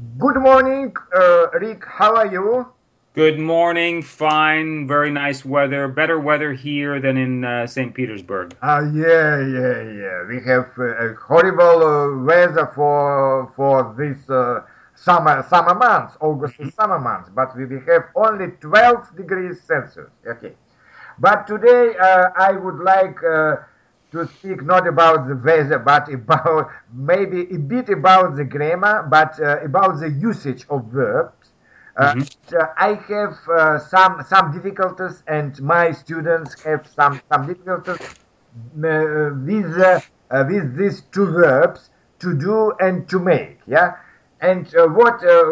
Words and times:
Good 0.00 0.36
morning, 0.36 0.94
uh, 1.14 1.50
Rick. 1.60 1.84
How 1.84 2.16
are 2.16 2.26
you? 2.26 2.66
Good 3.14 3.38
morning. 3.38 4.02
Fine. 4.02 4.86
Very 4.86 5.10
nice 5.10 5.44
weather. 5.44 5.88
Better 5.88 6.18
weather 6.18 6.52
here 6.54 7.00
than 7.00 7.16
in 7.18 7.44
uh, 7.44 7.66
St. 7.66 7.92
Petersburg. 7.94 8.56
Uh, 8.62 8.82
yeah, 8.94 9.38
yeah, 9.40 9.82
yeah. 9.82 10.24
We 10.26 10.40
have 10.46 10.70
uh, 10.78 11.14
horrible 11.20 11.82
uh, 11.84 12.24
weather 12.24 12.70
for 12.74 13.52
for 13.56 13.94
this 13.98 14.30
uh, 14.30 14.62
summer 14.94 15.44
summer 15.48 15.74
months, 15.74 16.16
August 16.20 16.58
and 16.60 16.72
summer 16.72 16.98
months. 16.98 17.28
But 17.34 17.54
we 17.56 17.64
have 17.86 18.04
only 18.14 18.52
12 18.60 19.16
degrees 19.16 19.60
Celsius. 19.62 20.10
Okay. 20.26 20.54
But 21.18 21.46
today 21.46 21.94
uh, 22.00 22.30
I 22.36 22.52
would 22.52 22.78
like 22.78 23.22
uh, 23.22 23.56
to 24.12 24.26
speak 24.26 24.62
not 24.62 24.86
about 24.86 25.28
the 25.28 25.36
weather, 25.36 25.78
but 25.78 26.12
about 26.12 26.70
maybe 26.92 27.42
a 27.54 27.58
bit 27.58 27.88
about 27.88 28.36
the 28.36 28.44
grammar, 28.44 29.06
but 29.10 29.40
uh, 29.40 29.60
about 29.60 30.00
the 30.00 30.10
usage 30.10 30.66
of 30.68 30.84
verbs. 30.86 31.50
Uh, 31.96 32.14
uh, 32.52 32.66
I 32.76 32.94
have 33.08 33.36
uh, 33.48 33.78
some 33.78 34.24
some 34.28 34.52
difficulties, 34.52 35.22
and 35.26 35.60
my 35.60 35.92
students 35.92 36.62
have 36.62 36.86
some 36.86 37.20
some 37.32 37.46
difficulties 37.46 38.00
uh, 38.00 39.30
with 39.44 39.78
uh, 39.78 40.00
uh, 40.30 40.44
with 40.48 40.76
these 40.76 41.02
two 41.12 41.26
verbs 41.26 41.90
to 42.20 42.34
do 42.36 42.72
and 42.80 43.08
to 43.08 43.18
make. 43.18 43.58
Yeah, 43.66 43.96
and 44.40 44.74
uh, 44.74 44.86
what 44.86 45.22
uh, 45.24 45.42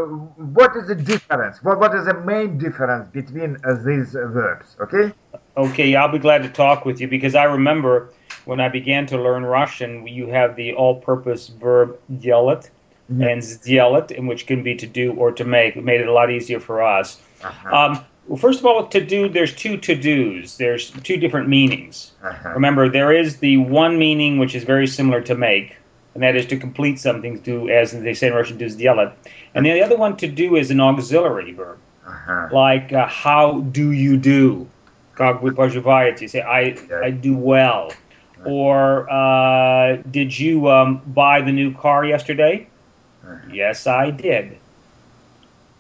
what 0.56 0.77
is 0.77 0.88
the 0.88 0.95
difference? 0.95 1.62
What 1.62 1.80
what 1.80 1.95
is 1.95 2.06
the 2.06 2.15
main 2.15 2.59
difference 2.59 3.10
between 3.12 3.56
uh, 3.65 3.74
these 3.84 4.12
verbs? 4.12 4.77
Okay. 4.80 5.12
Okay, 5.56 5.95
I'll 5.96 6.12
be 6.12 6.18
glad 6.18 6.43
to 6.45 6.48
talk 6.48 6.84
with 6.84 7.01
you 7.01 7.09
because 7.09 7.34
I 7.34 7.45
remember 7.45 8.12
when 8.48 8.59
I 8.59 8.70
began 8.70 9.05
to 9.07 9.17
learn 9.21 9.43
Russian, 9.45 10.05
you 10.07 10.27
have 10.27 10.55
the 10.55 10.73
all-purpose 10.73 11.48
verb 11.49 11.98
делать 12.17 12.70
and 13.09 13.41
сделать, 13.41 14.12
in 14.12 14.25
which 14.27 14.48
can 14.48 14.63
be 14.63 14.75
to 14.75 14.88
do 14.88 15.13
or 15.13 15.31
to 15.31 15.43
make. 15.45 15.75
It 15.75 15.84
made 15.84 16.02
it 16.02 16.07
a 16.07 16.13
lot 16.13 16.31
easier 16.31 16.59
for 16.59 16.81
us. 16.81 17.20
Uh-huh. 17.43 17.75
Um, 17.75 18.05
well, 18.27 18.37
first 18.37 18.59
of 18.59 18.65
all, 18.65 18.87
to 18.87 19.01
do, 19.05 19.27
there's 19.29 19.54
two 19.54 19.77
to 19.77 19.93
dos. 19.96 20.57
There's 20.57 20.90
two 21.04 21.18
different 21.18 21.48
meanings. 21.49 22.13
Uh-huh. 22.23 22.49
Remember, 22.54 22.90
there 22.90 23.12
is 23.12 23.37
the 23.37 23.57
one 23.57 23.99
meaning 23.99 24.40
which 24.40 24.55
is 24.55 24.63
very 24.63 24.87
similar 24.87 25.21
to 25.21 25.35
make, 25.35 25.76
and 26.15 26.23
that 26.23 26.35
is 26.35 26.46
to 26.48 26.57
complete 26.57 26.99
something, 26.99 27.41
to, 27.43 27.70
as 27.70 27.91
they 27.91 28.13
say 28.13 28.27
in 28.27 28.34
Russian, 28.34 28.57
do 28.57 28.65
сделать. 28.68 29.12
And 29.54 29.65
the 29.65 29.82
other 29.82 29.98
one 29.98 30.15
to 30.18 30.27
do 30.27 30.55
is 30.55 30.71
an 30.71 30.79
auxiliary 30.79 31.51
verb, 31.54 31.77
Uh-huh. 32.07 32.48
like 32.51 32.91
uh, 32.93 33.07
how 33.07 33.59
do 33.71 33.91
you 33.91 34.18
do? 34.18 34.68
Как 35.15 35.41
вы 35.41 35.51
поживаете? 35.51 36.21
You 36.21 36.27
say 36.29 36.41
I 36.41 36.76
I 37.04 37.12
do 37.12 37.35
well. 37.37 37.91
Or 38.44 39.10
uh, 39.10 39.96
did 40.10 40.38
you 40.38 40.70
um, 40.70 41.02
buy 41.06 41.40
the 41.40 41.52
new 41.52 41.74
car 41.74 42.04
yesterday? 42.04 42.68
Yes, 43.52 43.86
I 43.86 44.10
did. 44.10 44.56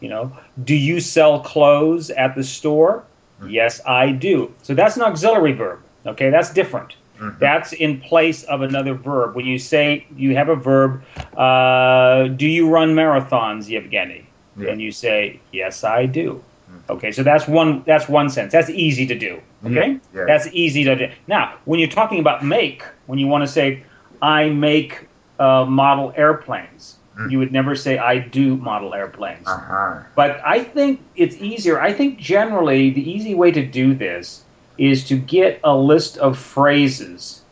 You 0.00 0.08
know, 0.08 0.36
do 0.64 0.74
you 0.74 1.00
sell 1.00 1.40
clothes 1.40 2.10
at 2.10 2.34
the 2.34 2.44
store? 2.44 3.04
Yes, 3.46 3.80
I 3.86 4.10
do. 4.12 4.52
So 4.62 4.74
that's 4.74 4.96
an 4.96 5.02
auxiliary 5.02 5.52
verb. 5.52 5.80
Okay, 6.06 6.30
that's 6.30 6.52
different. 6.52 6.96
That's 7.40 7.72
in 7.72 8.00
place 8.00 8.44
of 8.44 8.62
another 8.62 8.94
verb. 8.94 9.34
When 9.34 9.44
you 9.44 9.58
say 9.58 10.06
you 10.16 10.36
have 10.36 10.48
a 10.48 10.54
verb, 10.54 11.02
uh, 11.36 12.28
do 12.28 12.46
you 12.46 12.68
run 12.68 12.94
marathons, 12.94 13.68
Yevgeny? 13.68 14.24
Yeah. 14.56 14.70
And 14.70 14.80
you 14.80 14.92
say, 14.92 15.40
yes, 15.52 15.82
I 15.82 16.06
do. 16.06 16.42
Okay, 16.90 17.12
so 17.12 17.22
that's 17.22 17.46
one. 17.46 17.82
That's 17.86 18.08
one 18.08 18.30
sense. 18.30 18.52
That's 18.52 18.70
easy 18.70 19.06
to 19.06 19.14
do. 19.18 19.40
Okay, 19.64 19.74
Yeah, 19.74 19.98
yeah. 20.14 20.24
that's 20.26 20.48
easy 20.52 20.84
to 20.84 20.94
do. 20.96 21.08
Now, 21.26 21.54
when 21.66 21.78
you're 21.80 21.88
talking 21.88 22.18
about 22.18 22.44
make, 22.44 22.82
when 23.06 23.18
you 23.18 23.26
want 23.26 23.42
to 23.42 23.48
say, 23.48 23.82
I 24.22 24.48
make 24.48 25.06
uh, 25.38 25.64
model 25.66 26.12
airplanes, 26.16 26.96
you 27.28 27.38
would 27.40 27.50
never 27.52 27.74
say 27.74 27.98
I 27.98 28.18
do 28.20 28.56
model 28.56 28.94
airplanes. 28.94 29.46
Uh-huh. 29.48 29.98
But 30.14 30.40
I 30.46 30.62
think 30.62 31.00
it's 31.16 31.34
easier. 31.36 31.80
I 31.80 31.92
think 31.92 32.18
generally 32.18 32.90
the 32.90 33.02
easy 33.10 33.34
way 33.34 33.50
to 33.50 33.64
do 33.66 33.92
this 33.92 34.44
is 34.78 35.04
to 35.08 35.16
get 35.18 35.58
a 35.64 35.76
list 35.76 36.16
of 36.18 36.38
phrases 36.38 37.42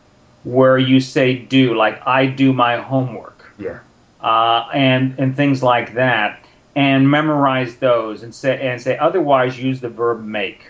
where 0.45 0.77
you 0.77 0.99
say 1.01 1.35
do, 1.37 1.75
like 1.75 2.01
I 2.07 2.25
do 2.27 2.53
my 2.53 2.77
homework, 2.77 3.51
Yeah. 3.59 3.79
uh, 4.21 4.69
and 4.73 5.13
and 5.19 5.35
things 5.35 5.61
like 5.61 5.93
that, 5.95 6.39
and 6.77 7.09
memorize 7.11 7.77
those, 7.79 8.23
and 8.23 8.33
say 8.35 8.59
and 8.61 8.81
say 8.81 8.97
otherwise 8.97 9.59
use 9.59 9.81
the 9.81 9.89
verb 9.89 10.23
make, 10.23 10.61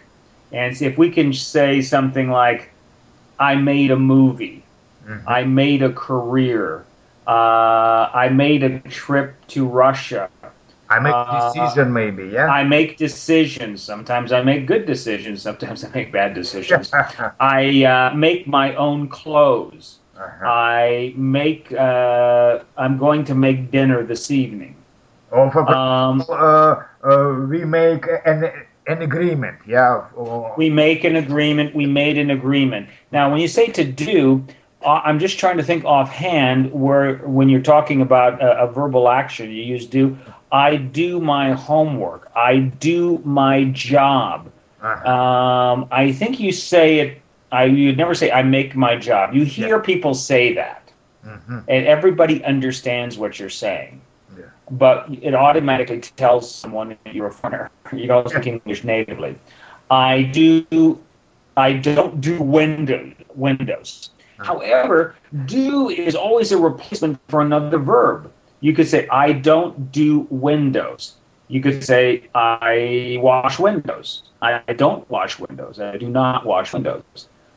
and 0.52 0.78
see 0.78 0.86
if 0.88 0.98
we 0.98 1.12
can 1.12 1.34
say 1.34 1.82
something 1.82 2.30
like, 2.32 2.74
I 3.40 3.56
made 3.56 3.92
a 3.92 3.98
movie, 3.98 4.68
Mhm. 5.08 5.24
I 5.28 5.44
made 5.46 5.84
a 5.84 5.94
career, 5.94 6.88
uh, 7.28 8.10
I 8.14 8.30
made 8.32 8.64
a 8.64 8.80
trip 8.80 9.46
to 9.50 9.68
Russia. 9.68 10.30
I 10.90 11.00
make 11.00 11.14
Uh, 11.14 11.32
decision 11.32 11.94
maybe. 11.94 12.28
Yeah. 12.30 12.48
I 12.48 12.64
make 12.64 12.98
decisions. 12.98 13.84
Sometimes 13.84 14.32
I 14.32 14.42
make 14.42 14.66
good 14.68 14.86
decisions. 14.86 15.42
Sometimes 15.42 15.84
I 15.86 15.90
make 15.94 16.12
bad 16.14 16.34
decisions. 16.34 16.92
I 17.40 17.84
uh, 17.84 18.16
make 18.16 18.48
my 18.48 18.76
own 18.76 19.10
clothes. 19.10 20.00
Uh-huh. 20.18 20.46
I 20.48 21.14
make. 21.18 21.72
Uh, 21.74 22.60
I'm 22.78 22.98
going 22.98 23.24
to 23.26 23.36
make 23.36 23.72
dinner 23.72 24.04
this 24.04 24.32
evening. 24.32 24.76
Or 25.32 25.52
for 25.52 25.70
Um, 25.70 26.24
uh, 26.30 26.82
uh, 27.04 27.46
we 27.50 27.66
make 27.66 28.06
an 28.26 28.52
an 28.88 29.02
agreement. 29.02 29.58
Yeah. 29.68 30.04
We 30.58 30.70
make 30.70 31.04
an 31.04 31.16
agreement. 31.18 31.76
We 31.76 31.86
made 31.86 32.18
an 32.18 32.32
agreement. 32.32 32.88
Now, 33.12 33.30
when 33.30 33.42
you 33.42 33.48
say 33.50 33.68
to 33.68 33.84
do, 33.84 34.46
uh, 34.86 35.02
I'm 35.04 35.20
just 35.20 35.38
trying 35.40 35.58
to 35.58 35.64
think 35.64 35.84
offhand 35.84 36.72
where 36.72 37.16
when 37.18 37.50
you're 37.50 37.62
talking 37.62 38.02
about 38.02 38.42
a, 38.42 38.64
a 38.64 38.68
verbal 38.72 39.10
action, 39.10 39.52
you 39.52 39.62
use 39.64 39.86
do. 39.86 40.18
I 40.54 40.78
do 40.78 41.20
my 41.20 41.52
homework. 41.52 42.32
I 42.36 42.60
do 42.80 43.22
my 43.26 43.66
job. 43.66 44.50
uh-huh. 44.82 45.12
Um, 45.12 45.88
I 45.92 46.14
think 46.14 46.40
you 46.40 46.54
say 46.54 47.00
it. 47.00 47.22
I 47.52 47.66
you'd 47.66 47.98
never 47.98 48.14
say 48.16 48.32
I 48.32 48.44
make 48.44 48.76
my 48.76 48.96
job. 48.96 49.34
You 49.34 49.44
hear 49.44 49.80
people 49.80 50.14
say 50.14 50.54
that, 50.54 50.84
Mhm. 51.26 51.64
and 51.68 51.86
everybody 51.88 52.44
understands 52.46 53.18
what 53.18 53.40
you're 53.40 53.50
saying. 53.50 54.00
But 54.70 55.08
it 55.10 55.34
automatically 55.34 56.02
tells 56.02 56.54
someone 56.54 56.98
that 57.04 57.16
you're 57.16 57.28
a 57.28 57.32
foreigner. 57.32 57.72
You 57.94 58.08
don't 58.08 58.30
speak 58.30 58.48
English 58.48 58.84
natively. 58.84 59.38
I 59.90 60.24
do. 60.24 61.00
I 61.56 61.74
don't 61.74 62.20
do 62.22 62.42
window, 62.42 63.12
windows. 63.36 64.12
Uh-huh. 64.40 64.54
However, 64.54 65.16
do 65.46 65.90
is 65.90 66.16
always 66.16 66.52
a 66.52 66.58
replacement 66.58 67.20
for 67.30 67.42
another 67.42 67.80
verb. 67.80 68.32
You 68.60 68.74
could 68.74 68.88
say 68.88 69.08
I 69.10 69.34
don't 69.34 69.92
do 69.92 70.28
windows. 70.30 71.16
You 71.48 71.62
could 71.62 71.84
say 71.84 72.28
I 72.36 73.18
wash 73.22 73.58
windows. 73.58 74.24
I 74.42 74.62
don't 74.76 75.10
wash 75.10 75.40
windows. 75.40 75.80
I 75.80 75.98
do 75.98 76.10
not 76.10 76.46
wash 76.46 76.74
windows. 76.74 77.04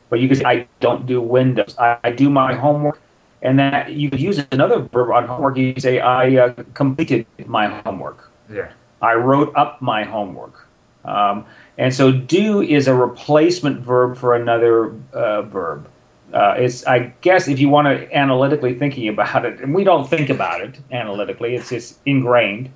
But 0.09 0.19
you 0.19 0.27
could 0.27 0.37
say 0.37 0.45
I 0.45 0.67
don't 0.79 1.05
do 1.05 1.21
windows. 1.21 1.75
I, 1.77 1.97
I 2.03 2.11
do 2.11 2.29
my 2.29 2.53
homework. 2.53 2.99
And 3.41 3.57
that 3.59 3.93
you 3.93 4.09
could 4.09 4.19
use 4.19 4.43
another 4.51 4.79
verb 4.79 5.09
on 5.09 5.27
homework. 5.27 5.57
You 5.57 5.73
say 5.79 5.99
I 5.99 6.35
uh, 6.37 6.53
completed 6.73 7.25
my 7.47 7.67
homework. 7.81 8.29
Yeah. 8.51 8.71
I 9.01 9.15
wrote 9.15 9.51
up 9.55 9.81
my 9.81 10.03
homework. 10.03 10.67
Um, 11.05 11.45
and 11.77 11.93
so 11.93 12.11
do 12.11 12.61
is 12.61 12.87
a 12.87 12.93
replacement 12.93 13.79
verb 13.79 14.17
for 14.17 14.35
another 14.35 14.93
uh, 15.13 15.41
verb. 15.41 15.87
Uh, 16.31 16.55
it's, 16.57 16.85
I 16.85 17.13
guess, 17.21 17.47
if 17.47 17.59
you 17.59 17.67
want 17.67 17.87
to 17.87 18.15
analytically 18.15 18.77
thinking 18.77 19.07
about 19.09 19.45
it, 19.45 19.59
and 19.59 19.73
we 19.73 19.83
don't 19.83 20.07
think 20.07 20.29
about 20.29 20.61
it 20.61 20.79
analytically, 20.91 21.55
it's 21.55 21.69
just 21.69 21.99
ingrained. 22.05 22.69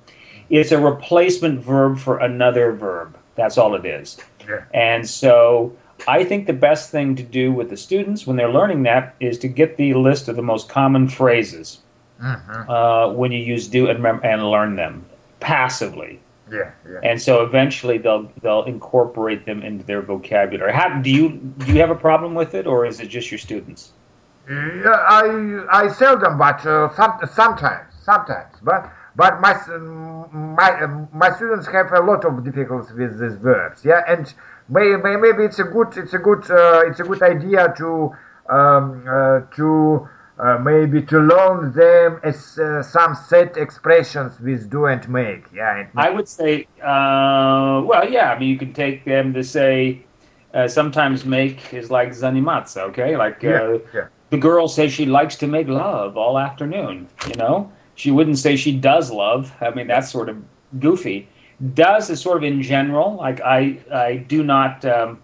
It's 0.50 0.72
a 0.72 0.80
replacement 0.80 1.60
verb 1.60 1.98
for 1.98 2.18
another 2.18 2.72
verb. 2.72 3.16
That's 3.36 3.56
all 3.56 3.74
it 3.74 3.86
is. 3.86 4.18
Yeah. 4.48 4.64
And 4.74 5.08
so 5.08 5.76
I 6.08 6.24
think 6.24 6.46
the 6.46 6.52
best 6.52 6.90
thing 6.90 7.16
to 7.16 7.22
do 7.22 7.52
with 7.52 7.70
the 7.70 7.76
students 7.76 8.26
when 8.26 8.36
they're 8.36 8.52
learning 8.52 8.82
that 8.84 9.14
is 9.20 9.38
to 9.40 9.48
get 9.48 9.76
the 9.76 9.94
list 9.94 10.28
of 10.28 10.36
the 10.36 10.42
most 10.42 10.68
common 10.68 11.08
phrases 11.08 11.80
Mhm. 12.22 12.68
uh, 12.68 13.12
when 13.12 13.32
you 13.32 13.38
use 13.38 13.68
do 13.68 13.88
and, 13.88 14.00
mem- 14.02 14.20
and 14.24 14.50
learn 14.50 14.76
them 14.76 15.04
passively. 15.40 16.18
Yeah. 16.50 16.70
Yeah. 16.88 17.00
And 17.02 17.20
so 17.20 17.42
eventually 17.42 17.98
they'll 17.98 18.30
they'll 18.42 18.62
incorporate 18.64 19.44
them 19.46 19.62
into 19.62 19.84
their 19.84 20.00
vocabulary. 20.00 20.72
How, 20.72 20.88
do 21.00 21.10
you 21.10 21.28
do 21.30 21.72
you 21.72 21.80
have 21.80 21.90
a 21.90 21.96
problem 22.08 22.34
with 22.34 22.54
it, 22.54 22.66
or 22.66 22.86
is 22.86 23.00
it 23.00 23.08
just 23.08 23.30
your 23.32 23.38
students? 23.38 23.92
Yeah, 24.48 24.90
I 25.20 25.24
I 25.72 25.88
seldom, 25.88 26.38
but 26.38 26.64
uh, 26.64 26.94
some, 26.94 27.18
sometimes, 27.34 27.92
sometimes. 28.04 28.54
But 28.62 28.88
but 29.16 29.40
my 29.40 29.54
my 30.32 30.86
my 31.12 31.34
students 31.36 31.66
have 31.68 31.92
a 31.92 32.00
lot 32.00 32.24
of 32.24 32.44
difficulties 32.44 32.92
with 32.92 33.18
these 33.18 33.36
verbs. 33.36 33.84
Yeah, 33.84 34.02
and 34.06 34.32
may, 34.68 34.96
may, 34.96 35.16
maybe 35.16 35.44
it's 35.44 35.58
a 35.58 35.64
good 35.64 35.96
it's 35.96 36.12
a 36.12 36.18
good 36.18 36.50
uh, 36.50 36.82
it's 36.86 37.00
a 37.00 37.04
good 37.04 37.22
idea 37.22 37.72
to 37.78 38.14
um, 38.50 39.04
uh, 39.08 39.40
to 39.56 40.06
uh, 40.38 40.58
maybe 40.58 41.00
to 41.02 41.18
learn 41.18 41.72
them 41.72 42.20
as 42.22 42.58
uh, 42.58 42.82
some 42.82 43.14
set 43.14 43.56
expressions 43.56 44.38
with 44.38 44.68
do 44.68 44.84
and 44.84 45.08
make. 45.08 45.44
Yeah, 45.52 45.78
and 45.78 45.88
I 45.96 46.10
would 46.10 46.28
say, 46.28 46.68
uh, 46.82 47.82
well, 47.84 48.08
yeah. 48.08 48.32
I 48.32 48.38
mean, 48.38 48.50
you 48.50 48.58
can 48.58 48.72
take 48.72 49.04
them 49.04 49.32
to 49.34 49.42
say. 49.42 50.02
Uh, 50.54 50.66
sometimes 50.66 51.26
make 51.26 51.74
is 51.74 51.90
like 51.90 52.08
zanimatsa, 52.10 52.78
okay? 52.78 53.14
Like 53.14 53.44
uh, 53.44 53.48
yeah, 53.48 53.78
yeah. 53.92 54.06
the 54.30 54.38
girl 54.38 54.68
says 54.68 54.90
she 54.90 55.04
likes 55.04 55.36
to 55.36 55.46
make 55.46 55.68
love 55.68 56.16
all 56.16 56.38
afternoon, 56.38 57.08
you 57.28 57.34
know? 57.34 57.70
She 57.96 58.10
wouldn't 58.10 58.38
say 58.38 58.56
she 58.56 58.76
does 58.78 59.10
love. 59.10 59.52
I 59.60 59.70
mean, 59.70 59.88
that's 59.88 60.10
sort 60.10 60.28
of 60.28 60.36
goofy. 60.78 61.28
Does 61.74 62.08
is 62.10 62.20
sort 62.20 62.36
of 62.36 62.44
in 62.44 62.62
general. 62.62 63.16
Like 63.16 63.40
I, 63.40 63.78
I 63.92 64.16
do 64.16 64.44
not 64.44 64.84
um, 64.84 65.18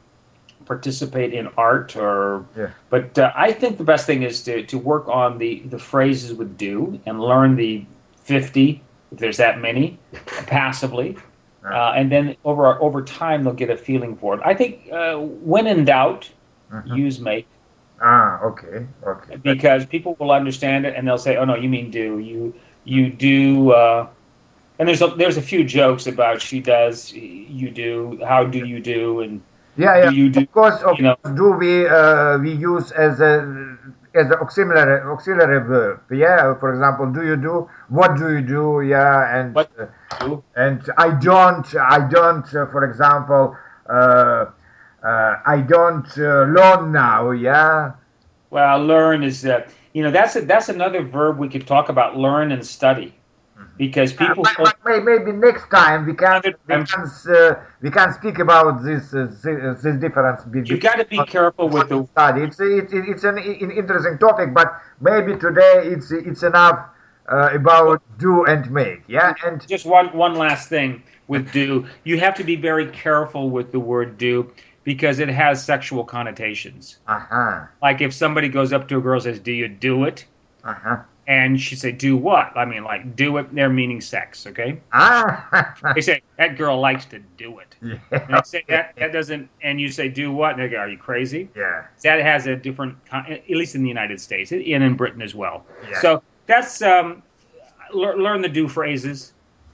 participate 0.64 1.32
in 1.34 1.48
art 1.56 1.94
or. 1.96 2.44
Yeah. 2.56 2.70
But 2.90 3.18
uh, 3.18 3.32
I 3.36 3.52
think 3.52 3.78
the 3.78 3.84
best 3.84 4.06
thing 4.06 4.22
is 4.22 4.42
to, 4.44 4.64
to 4.66 4.78
work 4.78 5.06
on 5.08 5.38
the, 5.38 5.60
the 5.66 5.78
phrases 5.78 6.32
with 6.34 6.56
do 6.56 6.98
and 7.06 7.20
learn 7.20 7.56
the 7.56 7.84
50, 8.24 8.80
if 9.12 9.18
there's 9.18 9.36
that 9.36 9.60
many, 9.60 9.98
passively. 10.46 11.16
Uh, 11.64 11.92
and 11.94 12.10
then 12.10 12.34
over 12.44 12.82
over 12.82 13.04
time 13.04 13.44
they'll 13.44 13.52
get 13.52 13.70
a 13.70 13.76
feeling 13.76 14.16
for 14.16 14.34
it. 14.34 14.40
I 14.44 14.52
think 14.52 14.90
uh, 14.90 15.18
when 15.18 15.66
in 15.68 15.84
doubt, 15.84 16.28
Mhm. 16.72 16.96
use 16.96 17.20
make 17.20 17.46
Ah, 18.02 18.40
okay, 18.42 18.86
okay. 19.06 19.36
because 19.36 19.86
people 19.86 20.16
will 20.18 20.32
understand 20.32 20.86
it 20.86 20.96
and 20.96 21.06
they'll 21.06 21.18
say, 21.18 21.36
"Oh 21.36 21.44
no, 21.44 21.54
you 21.54 21.68
mean 21.68 21.90
do 21.90 22.18
you 22.18 22.52
you 22.84 23.10
do." 23.12 23.70
Uh, 23.70 24.08
and 24.78 24.88
there's 24.88 25.02
a, 25.02 25.08
there's 25.08 25.36
a 25.36 25.42
few 25.42 25.64
jokes 25.64 26.06
about 26.06 26.40
she 26.42 26.60
does, 26.60 27.12
you 27.12 27.70
do, 27.70 28.18
how 28.26 28.44
do 28.44 28.58
you 28.66 28.80
do, 28.80 29.20
and 29.20 29.40
Yeah, 29.76 29.96
yeah. 29.98 30.10
do 30.10 30.16
you 30.16 30.30
do. 30.30 30.40
Of 30.40 30.52
course, 30.52 30.82
of 30.82 30.96
you 30.98 31.04
know- 31.04 31.16
course, 31.16 31.36
do 31.36 31.52
we 31.52 31.86
uh, 31.86 32.38
we 32.38 32.52
use 32.52 32.90
as 32.92 33.20
a 33.20 33.76
as 34.14 34.26
an 34.26 34.38
auxiliary 34.44 35.00
auxiliary 35.02 35.60
verb? 35.66 36.00
Yeah. 36.10 36.54
For 36.58 36.72
example, 36.74 37.06
do 37.12 37.24
you 37.24 37.36
do? 37.36 37.68
What 37.88 38.16
do 38.16 38.32
you 38.34 38.42
do? 38.42 38.80
Yeah, 38.82 39.36
and 39.38 39.56
uh, 39.56 39.86
do? 40.20 40.42
and 40.56 40.82
I 40.98 41.10
don't. 41.18 41.66
I 41.76 41.98
don't. 42.08 42.46
Uh, 42.54 42.66
for 42.66 42.84
example, 42.84 43.56
uh, 43.88 44.46
uh, 45.02 45.36
I 45.44 45.60
don't 45.60 46.06
uh, 46.18 46.44
learn 46.44 46.92
now. 46.92 47.30
Yeah. 47.32 47.92
Well, 48.50 48.84
learn 48.84 49.22
is 49.22 49.44
uh, 49.44 49.68
you 49.92 50.02
know 50.02 50.10
that's 50.10 50.36
a, 50.36 50.42
that's 50.42 50.68
another 50.68 51.02
verb 51.02 51.38
we 51.38 51.48
could 51.48 51.66
talk 51.66 51.88
about. 51.88 52.16
Learn 52.16 52.52
and 52.52 52.64
study, 52.64 53.14
because 53.76 54.12
people. 54.12 54.46
Uh, 54.46 54.52
but, 54.58 54.76
but 54.84 55.04
maybe 55.04 55.32
next 55.32 55.68
time 55.70 56.06
we 56.06 56.14
can 56.14 56.42
we 56.44 56.84
can 56.84 57.10
uh, 57.28 57.54
we 57.80 57.90
can 57.90 58.12
speak 58.12 58.38
about 58.38 58.82
this 58.84 59.14
uh, 59.14 59.26
this, 59.42 59.82
this 59.82 59.96
difference 59.96 60.44
between 60.44 60.66
You've 60.66 60.80
got 60.80 60.96
to 60.96 61.04
be 61.04 61.24
careful 61.24 61.68
with 61.68 61.88
the 61.88 62.04
study. 62.12 62.42
It's 62.42 62.60
it's 62.60 62.92
it's 62.92 63.24
an, 63.24 63.38
an 63.38 63.70
interesting 63.70 64.18
topic, 64.18 64.54
but 64.54 64.80
maybe 65.00 65.36
today 65.36 65.82
it's 65.84 66.12
it's 66.12 66.42
enough 66.42 66.78
uh, 67.30 67.50
about 67.52 68.02
do 68.18 68.44
and 68.44 68.70
make. 68.70 69.02
Yeah, 69.08 69.34
and 69.44 69.66
just 69.66 69.86
one 69.86 70.16
one 70.16 70.34
last 70.34 70.68
thing 70.68 71.02
with 71.28 71.50
do 71.52 71.86
you 72.04 72.18
have 72.18 72.34
to 72.34 72.44
be 72.44 72.56
very 72.56 72.86
careful 72.90 73.50
with 73.50 73.72
the 73.72 73.80
word 73.80 74.18
do 74.18 74.50
because 74.84 75.18
it 75.20 75.28
has 75.28 75.64
sexual 75.64 76.04
connotations. 76.04 76.98
Uh 77.06 77.20
huh, 77.20 77.66
like 77.80 78.00
if 78.00 78.12
somebody 78.12 78.48
goes 78.48 78.72
up 78.72 78.88
to 78.88 78.98
a 78.98 79.00
girl 79.00 79.14
and 79.14 79.22
says 79.22 79.38
do 79.38 79.52
you 79.52 79.68
do 79.68 80.04
it? 80.04 80.24
Uh 80.64 80.74
huh. 80.74 80.96
and 81.26 81.60
she 81.60 81.74
say 81.76 81.90
do 81.92 82.16
what? 82.16 82.56
I 82.56 82.64
mean 82.64 82.84
like 82.84 83.16
do 83.16 83.36
it 83.38 83.52
they're 83.54 83.68
meaning 83.68 84.00
sex 84.00 84.46
okay? 84.46 84.80
Ah, 84.92 85.74
they 85.94 86.00
say 86.00 86.22
that 86.38 86.56
girl 86.56 86.80
likes 86.80 87.04
to 87.06 87.18
do 87.36 87.58
it. 87.58 87.76
And 87.82 88.00
yeah, 88.10 88.26
they 88.28 88.40
say 88.44 88.64
that 88.68 88.94
that 88.96 89.12
doesn't 89.12 89.48
and 89.62 89.80
you 89.80 89.88
say 89.90 90.08
do 90.08 90.30
what? 90.32 90.52
And 90.52 90.62
they 90.62 90.68
go 90.68 90.78
are 90.78 90.88
you 90.88 90.98
crazy? 90.98 91.48
Yeah, 91.56 91.86
that 92.02 92.20
has 92.20 92.46
a 92.46 92.54
different 92.56 92.96
at 93.12 93.48
least 93.50 93.74
in 93.74 93.82
the 93.82 93.88
united 93.88 94.20
states 94.20 94.52
and 94.52 94.62
in 94.62 94.94
britain 94.96 95.22
as 95.22 95.34
well. 95.34 95.64
Yeah. 95.90 96.00
so 96.00 96.22
that's 96.46 96.80
um, 96.82 97.22
lear- 97.92 98.16
learn 98.18 98.40
the 98.42 98.48
do 98.48 98.68
phrases 98.68 99.32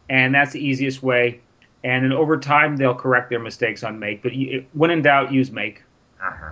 and 0.08 0.34
that's 0.34 0.52
the 0.52 0.60
easiest 0.64 1.02
way 1.02 1.40
and 1.84 2.04
then 2.04 2.12
over 2.12 2.36
time 2.36 2.76
they'll 2.76 2.94
correct 2.94 3.30
their 3.30 3.40
mistakes 3.40 3.84
on 3.84 3.98
make 3.98 4.22
but 4.22 4.32
when 4.72 4.90
in 4.90 5.02
doubt 5.02 5.32
use 5.32 5.50
make 5.50 5.82
uh 6.22 6.30
huh. 6.30 6.50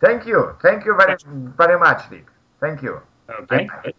Thank 0.00 0.26
you, 0.26 0.54
thank 0.60 0.84
you 0.84 0.94
very 0.98 1.16
very 1.56 1.78
much, 1.78 2.10
Dick. 2.10 2.26
Thank 2.60 2.82
you. 2.82 3.00
okay 3.30 3.66
Bye. 3.66 3.94